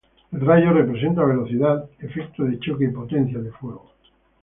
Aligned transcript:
El 0.31 0.41
rayo 0.41 0.73
representa 0.73 1.23
velocidad, 1.23 1.87
efecto 1.99 2.43
de 2.45 2.57
choque 2.59 2.85
y 2.85 2.87
potencia 2.87 3.37
de 3.37 3.51
fuego. 3.51 3.91